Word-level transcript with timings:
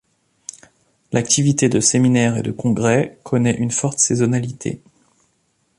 L’activité 1.11 1.69
de 1.69 1.79
séminaires 1.79 2.35
et 2.35 2.41
de 2.41 2.51
congrès 2.51 3.19
connait 3.23 3.55
une 3.59 3.69
forte 3.69 3.99
saisonnalité. 3.99 4.81